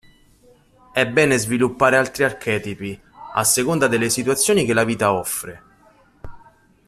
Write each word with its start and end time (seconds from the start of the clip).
È 0.91 1.05
bene 1.07 1.37
sviluppare 1.37 1.95
altri 1.95 2.23
archetipi, 2.23 2.99
a 3.35 3.43
seconda 3.43 3.85
delle 3.85 4.09
situazioni 4.09 4.65
che 4.65 4.73
la 4.73 4.83
vita 4.83 5.13
offre. 5.13 5.63